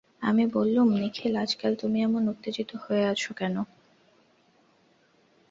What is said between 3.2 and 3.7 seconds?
কেন?